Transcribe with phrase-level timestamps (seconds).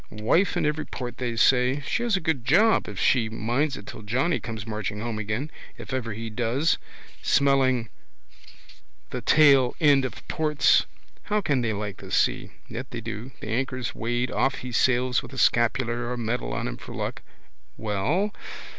[0.09, 1.81] Wife in every port they say.
[1.85, 5.51] She has a good job if she minds it till Johnny comes marching home again.
[5.77, 6.79] If ever he does.
[7.21, 7.87] Smelling
[9.11, 10.87] the tail end of ports.
[11.25, 12.49] How can they like the sea?
[12.67, 13.29] Yet they do.
[13.41, 14.31] The anchor's weighed.
[14.31, 17.21] Off he sails with a scapular or a medal on him for luck.
[17.77, 18.33] Well.